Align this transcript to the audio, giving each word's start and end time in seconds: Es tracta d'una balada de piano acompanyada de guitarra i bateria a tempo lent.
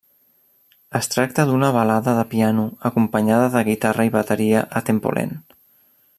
Es 0.99 1.09
tracta 1.15 1.45
d'una 1.49 1.69
balada 1.75 2.15
de 2.21 2.25
piano 2.31 2.65
acompanyada 2.91 3.53
de 3.57 3.65
guitarra 3.71 4.09
i 4.11 4.15
bateria 4.19 4.65
a 4.81 4.85
tempo 4.91 5.15
lent. 5.21 5.37